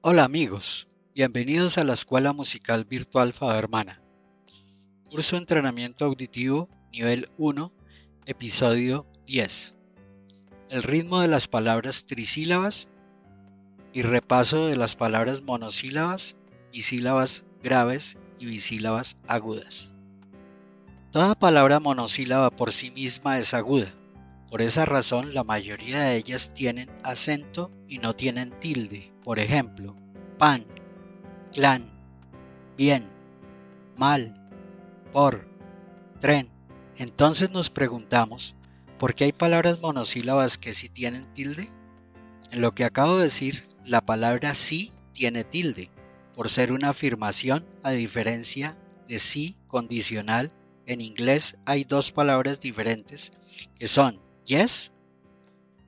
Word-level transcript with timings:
Hola 0.00 0.22
amigos, 0.22 0.86
bienvenidos 1.12 1.76
a 1.76 1.82
la 1.82 1.94
Escuela 1.94 2.32
Musical 2.32 2.84
Virtual 2.84 3.32
Fabermana. 3.32 4.00
Curso 5.10 5.34
de 5.34 5.40
Entrenamiento 5.40 6.04
Auditivo 6.04 6.68
Nivel 6.92 7.28
1, 7.36 7.72
Episodio 8.24 9.08
10. 9.26 9.74
El 10.70 10.84
ritmo 10.84 11.20
de 11.20 11.26
las 11.26 11.48
palabras 11.48 12.06
trisílabas 12.06 12.90
y 13.92 14.02
repaso 14.02 14.68
de 14.68 14.76
las 14.76 14.94
palabras 14.94 15.42
monosílabas, 15.42 16.36
bisílabas 16.72 17.44
graves 17.64 18.18
y 18.38 18.46
bisílabas 18.46 19.16
agudas. 19.26 19.90
Toda 21.10 21.34
palabra 21.34 21.80
monosílaba 21.80 22.50
por 22.50 22.72
sí 22.72 22.92
misma 22.92 23.40
es 23.40 23.52
aguda. 23.52 23.92
Por 24.50 24.62
esa 24.62 24.86
razón 24.86 25.34
la 25.34 25.44
mayoría 25.44 26.00
de 26.00 26.16
ellas 26.16 26.54
tienen 26.54 26.90
acento 27.02 27.70
y 27.86 27.98
no 27.98 28.14
tienen 28.14 28.50
tilde. 28.58 29.12
Por 29.22 29.38
ejemplo, 29.38 29.94
pan, 30.38 30.64
clan, 31.52 31.92
bien, 32.76 33.10
mal, 33.96 34.50
por, 35.12 35.46
tren. 36.20 36.50
Entonces 36.96 37.50
nos 37.50 37.68
preguntamos, 37.68 38.56
¿por 38.98 39.14
qué 39.14 39.24
hay 39.24 39.32
palabras 39.32 39.80
monosílabas 39.82 40.56
que 40.56 40.72
sí 40.72 40.88
tienen 40.88 41.26
tilde? 41.34 41.68
En 42.50 42.62
lo 42.62 42.74
que 42.74 42.84
acabo 42.84 43.18
de 43.18 43.24
decir, 43.24 43.64
la 43.84 44.00
palabra 44.00 44.54
sí 44.54 44.92
tiene 45.12 45.44
tilde, 45.44 45.90
por 46.32 46.48
ser 46.48 46.72
una 46.72 46.90
afirmación 46.90 47.66
a 47.82 47.90
diferencia 47.90 48.78
de 49.06 49.18
sí 49.18 49.58
condicional. 49.66 50.52
En 50.86 51.02
inglés 51.02 51.58
hay 51.66 51.84
dos 51.84 52.12
palabras 52.12 52.60
diferentes 52.60 53.32
que 53.78 53.86
son 53.86 54.26
yes 54.48 54.92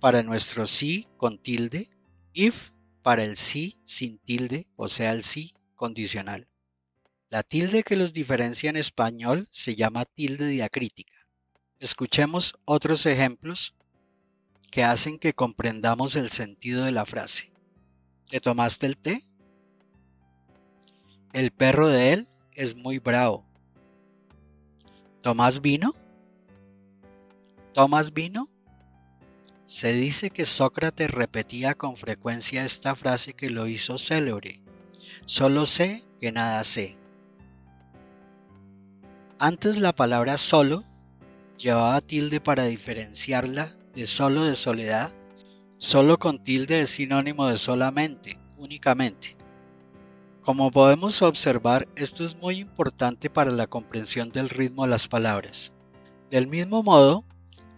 para 0.00 0.22
nuestro 0.22 0.66
sí 0.66 1.06
con 1.16 1.38
tilde, 1.38 1.90
if 2.32 2.70
para 3.02 3.22
el 3.22 3.36
sí 3.36 3.80
sin 3.84 4.18
tilde, 4.18 4.66
o 4.76 4.88
sea, 4.88 5.12
el 5.12 5.22
sí 5.22 5.54
condicional. 5.74 6.48
La 7.28 7.42
tilde 7.42 7.82
que 7.82 7.96
los 7.96 8.12
diferencia 8.12 8.70
en 8.70 8.76
español 8.76 9.46
se 9.50 9.76
llama 9.76 10.04
tilde 10.04 10.48
diacrítica. 10.48 11.14
Escuchemos 11.78 12.58
otros 12.64 13.04
ejemplos 13.06 13.74
que 14.70 14.84
hacen 14.84 15.18
que 15.18 15.34
comprendamos 15.34 16.16
el 16.16 16.30
sentido 16.30 16.84
de 16.84 16.92
la 16.92 17.04
frase. 17.04 17.52
¿Te 18.28 18.40
tomaste 18.40 18.86
el 18.86 18.96
té? 18.96 19.22
El 21.32 21.50
perro 21.50 21.88
de 21.88 22.14
él 22.14 22.26
es 22.52 22.74
muy 22.74 22.98
bravo. 22.98 23.44
¿Tomas 25.20 25.60
vino? 25.60 25.92
¿Tomas 27.76 28.14
vino? 28.14 28.48
Se 29.66 29.92
dice 29.92 30.30
que 30.30 30.46
Sócrates 30.46 31.10
repetía 31.10 31.74
con 31.74 31.98
frecuencia 31.98 32.64
esta 32.64 32.94
frase 32.94 33.34
que 33.34 33.50
lo 33.50 33.66
hizo 33.66 33.98
célebre. 33.98 34.62
Solo 35.26 35.66
sé 35.66 36.02
que 36.18 36.32
nada 36.32 36.64
sé. 36.64 36.96
Antes 39.38 39.76
la 39.76 39.94
palabra 39.94 40.38
solo 40.38 40.84
llevaba 41.58 42.00
tilde 42.00 42.40
para 42.40 42.64
diferenciarla 42.64 43.70
de 43.94 44.06
solo 44.06 44.44
de 44.44 44.56
soledad. 44.56 45.12
Solo 45.76 46.18
con 46.18 46.42
tilde 46.42 46.80
es 46.80 46.88
sinónimo 46.88 47.46
de 47.46 47.58
solamente, 47.58 48.38
únicamente. 48.56 49.36
Como 50.40 50.70
podemos 50.70 51.20
observar, 51.20 51.88
esto 51.94 52.24
es 52.24 52.36
muy 52.36 52.58
importante 52.58 53.28
para 53.28 53.50
la 53.50 53.66
comprensión 53.66 54.32
del 54.32 54.48
ritmo 54.48 54.84
de 54.84 54.92
las 54.92 55.08
palabras. 55.08 55.74
Del 56.30 56.46
mismo 56.46 56.82
modo, 56.82 57.22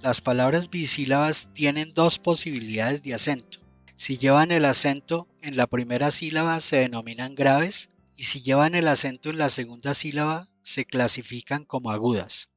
las 0.03 0.21
palabras 0.21 0.71
bisílabas 0.71 1.49
tienen 1.55 1.93
dos 1.93 2.19
posibilidades 2.19 3.03
de 3.03 3.15
acento. 3.15 3.59
Si 3.97 4.17
llevan 4.17 4.53
el 4.53 4.65
acento 4.65 5.27
en 5.43 5.57
la 5.57 5.67
primera 5.67 6.11
sílaba 6.11 6.61
se 6.61 6.77
denominan 6.77 7.35
graves 7.35 7.91
y 8.17 8.25
si 8.25 8.43
llevan 8.43 8.75
el 8.77 8.87
acento 8.87 9.31
en 9.31 9.39
la 9.39 9.51
segunda 9.51 9.95
sílaba 9.95 10.47
se 10.63 10.85
clasifican 10.85 11.65
como 11.65 11.91
agudas. 11.91 12.49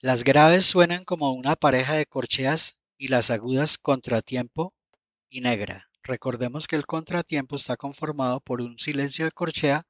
Las 0.00 0.24
graves 0.24 0.64
suenan 0.64 1.04
como 1.04 1.32
una 1.32 1.54
pareja 1.54 1.94
de 1.94 2.06
corcheas 2.06 2.80
y 2.96 3.08
las 3.08 3.30
agudas 3.30 3.76
contratiempo 3.76 4.72
y 5.28 5.40
negra. 5.40 5.88
Recordemos 6.02 6.66
que 6.66 6.76
el 6.76 6.86
contratiempo 6.86 7.56
está 7.56 7.76
conformado 7.76 8.40
por 8.40 8.60
un 8.60 8.78
silencio 8.78 9.26
de 9.26 9.32
corchea, 9.32 9.86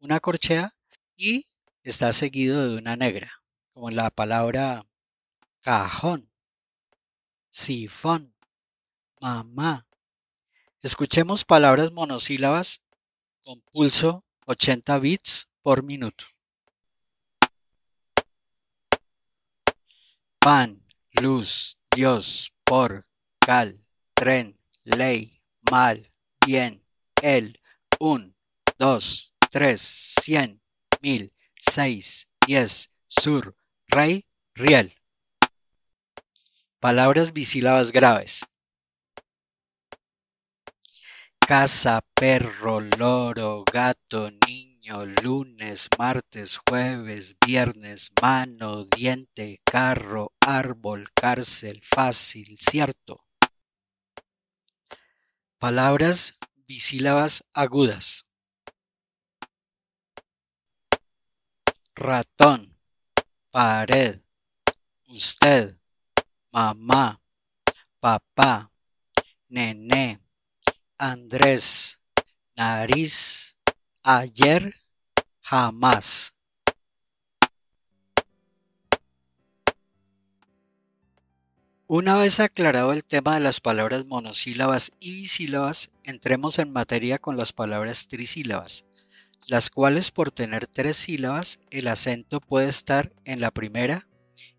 una 0.00 0.20
corchea 0.20 0.74
y 1.16 1.46
está 1.82 2.12
seguido 2.12 2.68
de 2.68 2.76
una 2.76 2.96
negra, 2.96 3.32
como 3.72 3.88
en 3.88 3.96
la 3.96 4.10
palabra 4.10 4.84
cajón, 5.60 6.30
sifón, 7.50 8.34
mamá. 9.20 9.86
Escuchemos 10.80 11.44
palabras 11.44 11.92
monosílabas 11.92 12.82
con 13.42 13.60
pulso 13.62 14.24
80 14.46 14.98
bits 14.98 15.48
por 15.62 15.82
minuto. 15.82 16.24
Pan, 20.38 20.82
luz, 21.20 21.78
Dios, 21.94 22.52
por, 22.64 23.06
cal, 23.40 23.84
tren, 24.14 24.58
ley, 24.84 25.42
mal, 25.70 26.08
bien, 26.46 26.82
el, 27.22 27.60
un, 27.98 28.34
dos, 28.78 29.34
tres, 29.50 30.14
cien, 30.22 30.62
mil, 31.02 31.34
seis, 31.56 32.28
diez, 32.46 32.90
sur, 33.06 33.56
rey, 33.88 34.24
riel. 34.54 34.97
Palabras 36.80 37.32
bisílabas 37.32 37.90
graves. 37.90 38.44
Casa, 41.40 42.02
perro, 42.14 42.78
loro, 42.80 43.64
gato, 43.64 44.30
niño, 44.46 45.00
lunes, 45.24 45.88
martes, 45.98 46.60
jueves, 46.68 47.34
viernes, 47.44 48.12
mano, 48.22 48.84
diente, 48.84 49.60
carro, 49.64 50.30
árbol, 50.40 51.08
cárcel, 51.12 51.82
fácil, 51.82 52.56
cierto. 52.60 53.24
Palabras 55.58 56.38
bisílabas 56.68 57.42
agudas. 57.54 58.24
Ratón, 61.96 62.78
pared, 63.50 64.20
usted, 65.08 65.76
mamá, 66.52 67.20
papá, 68.00 68.70
nené, 69.48 70.20
Andrés, 70.98 72.00
nariz, 72.56 73.56
ayer, 74.02 74.74
jamás. 75.40 76.34
Una 81.86 82.16
vez 82.16 82.40
aclarado 82.40 82.92
el 82.92 83.04
tema 83.04 83.34
de 83.34 83.40
las 83.40 83.60
palabras 83.60 84.04
monosílabas 84.04 84.92
y 85.00 85.12
bisílabas, 85.12 85.90
entremos 86.04 86.58
en 86.58 86.72
materia 86.72 87.18
con 87.18 87.36
las 87.36 87.52
palabras 87.52 88.08
trisílabas, 88.08 88.84
las 89.46 89.70
cuales 89.70 90.10
por 90.10 90.30
tener 90.30 90.66
tres 90.66 90.96
sílabas 90.96 91.60
el 91.70 91.88
acento 91.88 92.40
puede 92.40 92.68
estar 92.68 93.12
en 93.24 93.40
la 93.40 93.50
primera, 93.52 94.07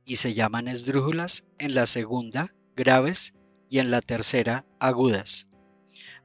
y 0.09 0.15
se 0.15 0.33
llaman 0.33 0.67
esdrújulas, 0.67 1.45
en 1.59 1.75
la 1.75 1.85
segunda 1.85 2.55
graves 2.75 3.35
y 3.69 3.77
en 3.77 3.91
la 3.91 4.01
tercera 4.01 4.65
agudas. 4.79 5.45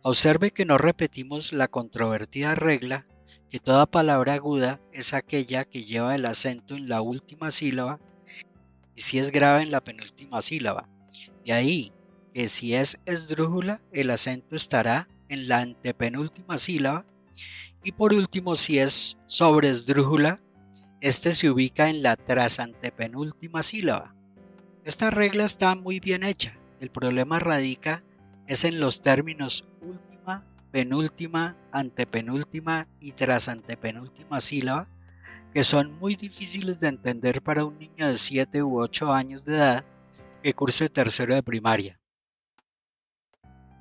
Observe 0.02 0.52
que 0.52 0.64
no 0.64 0.78
repetimos 0.78 1.52
la 1.52 1.68
controvertida 1.68 2.54
regla 2.54 3.06
que 3.50 3.60
toda 3.60 3.84
palabra 3.84 4.32
aguda 4.32 4.80
es 4.90 5.12
aquella 5.12 5.66
que 5.66 5.84
lleva 5.84 6.14
el 6.14 6.24
acento 6.24 6.74
en 6.74 6.88
la 6.88 7.02
última 7.02 7.50
sílaba 7.50 8.00
y 8.96 9.02
si 9.02 9.18
es 9.18 9.30
grave 9.30 9.60
en 9.60 9.70
la 9.70 9.84
penúltima 9.84 10.40
sílaba. 10.40 10.88
De 11.44 11.52
ahí 11.52 11.92
que 12.32 12.48
si 12.48 12.74
es 12.74 12.98
esdrújula 13.04 13.82
el 13.92 14.10
acento 14.10 14.56
estará 14.56 15.08
en 15.28 15.46
la 15.46 15.58
antepenúltima 15.58 16.56
sílaba 16.56 17.04
y 17.82 17.92
por 17.92 18.14
último 18.14 18.56
si 18.56 18.78
es 18.78 19.18
sobre 19.26 19.68
esdrújula 19.68 20.40
este 21.04 21.34
se 21.34 21.50
ubica 21.50 21.90
en 21.90 22.02
la 22.02 22.16
trasantepenúltima 22.16 23.62
sílaba. 23.62 24.14
Esta 24.84 25.10
regla 25.10 25.44
está 25.44 25.74
muy 25.74 26.00
bien 26.00 26.22
hecha. 26.22 26.56
El 26.80 26.88
problema 26.88 27.38
radica 27.38 28.02
es 28.46 28.64
en 28.64 28.80
los 28.80 29.02
términos 29.02 29.68
última, 29.82 30.46
penúltima, 30.72 31.58
antepenúltima 31.72 32.88
y 33.00 33.12
trasantepenúltima 33.12 34.40
sílaba, 34.40 34.88
que 35.52 35.62
son 35.62 35.92
muy 35.98 36.16
difíciles 36.16 36.80
de 36.80 36.88
entender 36.88 37.42
para 37.42 37.66
un 37.66 37.78
niño 37.78 38.08
de 38.08 38.16
7 38.16 38.62
u 38.62 38.80
8 38.80 39.12
años 39.12 39.44
de 39.44 39.56
edad 39.56 39.84
que 40.42 40.54
curse 40.54 40.88
tercero 40.88 41.34
de 41.34 41.42
primaria. 41.42 42.00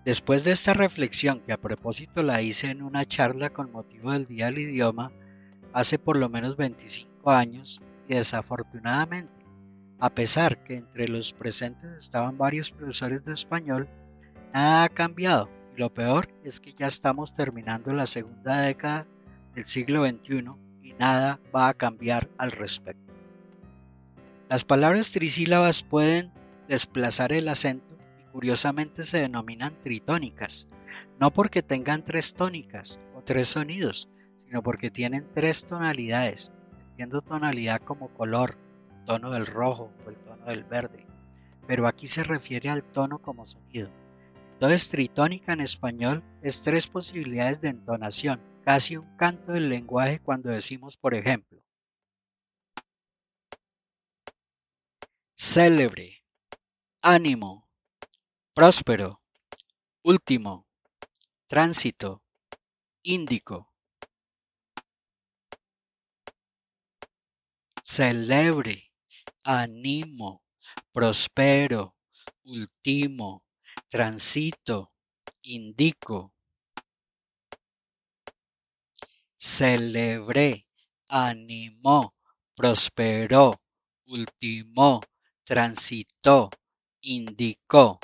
Después 0.03 0.43
de 0.43 0.51
esta 0.51 0.73
reflexión, 0.73 1.39
que 1.39 1.53
a 1.53 1.61
propósito 1.61 2.21
la 2.21 2.41
hice 2.41 2.69
en 2.69 2.81
una 2.81 3.05
charla 3.05 3.49
con 3.49 3.71
motivo 3.71 4.11
del 4.11 4.25
Día 4.25 4.47
del 4.47 4.57
Idioma 4.57 5.13
hace 5.71 5.97
por 5.97 6.17
lo 6.17 6.27
menos 6.27 6.57
25 6.57 7.12
años 7.31 7.81
y 8.07 8.15
desafortunadamente, 8.15 9.31
a 9.99 10.09
pesar 10.09 10.63
que 10.63 10.75
entre 10.75 11.07
los 11.07 11.33
presentes 11.33 11.91
estaban 11.97 12.37
varios 12.37 12.71
profesores 12.71 13.23
de 13.23 13.33
español, 13.33 13.87
nada 14.53 14.83
ha 14.83 14.89
cambiado 14.89 15.49
Y 15.75 15.79
lo 15.79 15.93
peor 15.93 16.27
es 16.43 16.59
que 16.59 16.73
ya 16.73 16.87
estamos 16.87 17.35
terminando 17.35 17.93
la 17.93 18.05
segunda 18.05 18.61
década 18.61 19.07
del 19.55 19.65
siglo 19.65 20.05
XXI 20.05 20.51
y 20.81 20.93
nada 20.93 21.39
va 21.55 21.69
a 21.69 21.73
cambiar 21.73 22.29
al 22.37 22.51
respecto. 22.51 23.13
Las 24.49 24.63
palabras 24.63 25.11
trisílabas 25.11 25.83
pueden 25.83 26.31
desplazar 26.67 27.33
el 27.33 27.47
acento 27.47 27.97
y 28.19 28.31
curiosamente 28.31 29.03
se 29.03 29.19
denominan 29.19 29.79
tritónicas, 29.81 30.67
no 31.19 31.31
porque 31.31 31.63
tengan 31.63 32.03
tres 32.03 32.35
tónicas 32.35 32.99
o 33.15 33.21
tres 33.21 33.47
sonidos, 33.47 34.09
sino 34.45 34.61
porque 34.61 34.91
tienen 34.91 35.27
tres 35.33 35.65
tonalidades, 35.65 36.51
tonalidad 37.28 37.81
como 37.81 38.10
color, 38.10 38.57
tono 39.06 39.31
del 39.31 39.45
rojo 39.45 39.92
o 40.06 40.10
el 40.10 40.16
tono 40.18 40.45
del 40.45 40.63
verde, 40.63 41.06
pero 41.68 41.88
aquí 41.88 42.07
se 42.07 42.24
refiere 42.24 42.69
al 42.69 42.84
tono 42.84 43.19
como 43.19 43.48
sonido. 43.48 43.90
Entonces 44.54 44.90
tritónica 44.90 45.54
en 45.54 45.62
español 45.62 46.24
es 46.42 46.62
tres 46.62 46.88
posibilidades 46.88 47.60
de 47.62 47.69
entonación, 47.69 48.40
casi 48.63 48.98
un 48.98 49.18
canto 49.18 49.51
del 49.51 49.69
lenguaje 49.69 50.19
cuando 50.19 50.50
decimos 50.50 50.98
por 50.98 51.13
ejemplo 51.13 51.63
célebre, 55.44 56.24
ánimo, 57.01 57.68
próspero, 58.54 59.22
último, 60.01 60.66
tránsito, 61.48 62.24
índico. 63.01 63.72
Celebre, 67.95 68.92
ánimo, 69.44 70.42
prospero, 70.92 71.95
último, 72.44 73.45
transito, 73.88 74.92
indico. 75.44 76.34
Celebré, 79.38 80.66
animó, 81.07 82.16
prosperó, 82.56 83.62
ultimó, 84.07 85.00
transitó, 85.44 86.50
indicó. 87.01 88.00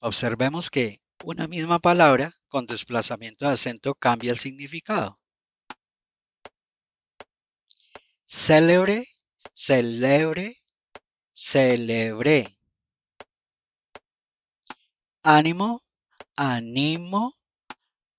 Observemos 0.00 0.70
que 0.70 1.02
una 1.24 1.48
misma 1.48 1.80
palabra 1.80 2.32
con 2.46 2.66
desplazamiento 2.66 3.46
de 3.46 3.52
acento 3.54 3.96
cambia 3.96 4.30
el 4.30 4.38
significado. 4.38 5.18
Célebre, 8.28 9.06
celebre, 9.54 10.56
celebré. 11.32 12.58
Ánimo, 15.22 15.82
animo, 16.36 17.34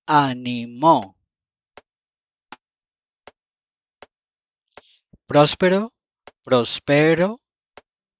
animó. 0.06 1.14
Próspero, 5.26 5.92
prospero, 6.42 7.42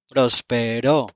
prosperó. 0.07 1.07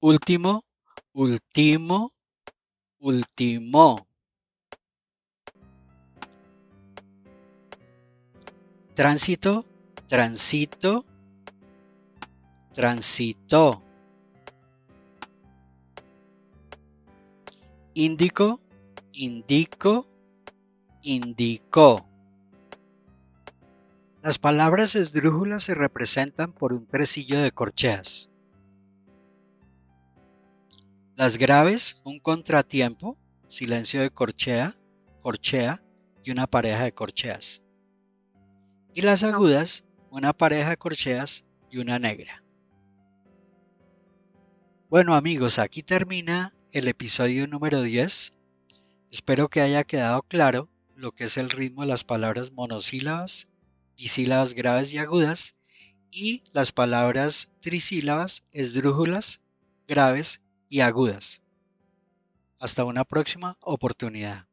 Último, 0.00 0.64
último, 1.12 2.12
ultimó. 2.98 4.07
Tránsito, 8.98 9.64
transito, 10.08 11.06
transitó. 12.74 13.80
Índico, 17.94 18.60
indico, 19.12 20.08
indicó. 21.02 22.08
Las 24.20 24.40
palabras 24.40 24.96
esdrújulas 24.96 25.62
se 25.62 25.76
representan 25.76 26.52
por 26.52 26.72
un 26.72 26.84
tresillo 26.84 27.40
de 27.40 27.52
corcheas. 27.52 28.32
Las 31.14 31.38
graves, 31.38 32.02
un 32.04 32.18
contratiempo, 32.18 33.16
silencio 33.46 34.00
de 34.00 34.10
corchea, 34.10 34.74
corchea 35.22 35.80
y 36.24 36.32
una 36.32 36.48
pareja 36.48 36.82
de 36.82 36.92
corcheas. 36.92 37.62
Y 38.98 39.02
las 39.02 39.22
agudas, 39.22 39.84
una 40.10 40.32
pareja 40.32 40.70
de 40.70 40.76
corcheas 40.76 41.44
y 41.70 41.78
una 41.78 42.00
negra. 42.00 42.42
Bueno 44.90 45.14
amigos, 45.14 45.60
aquí 45.60 45.84
termina 45.84 46.52
el 46.72 46.88
episodio 46.88 47.46
número 47.46 47.82
10. 47.82 48.32
Espero 49.12 49.50
que 49.50 49.60
haya 49.60 49.84
quedado 49.84 50.22
claro 50.22 50.68
lo 50.96 51.12
que 51.12 51.22
es 51.22 51.36
el 51.36 51.50
ritmo 51.50 51.82
de 51.82 51.86
las 51.86 52.02
palabras 52.02 52.50
monosílabas 52.50 53.46
bisílabas 53.96 54.54
graves 54.54 54.92
y 54.92 54.98
agudas 54.98 55.54
y 56.10 56.42
las 56.52 56.72
palabras 56.72 57.52
trisílabas, 57.60 58.46
esdrújulas, 58.50 59.42
graves 59.86 60.42
y 60.68 60.80
agudas. 60.80 61.40
Hasta 62.58 62.84
una 62.84 63.04
próxima 63.04 63.58
oportunidad. 63.60 64.48